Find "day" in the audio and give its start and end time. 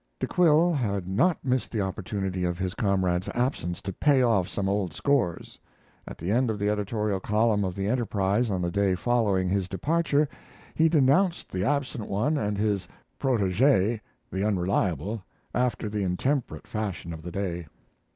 8.71-8.95, 17.31-17.67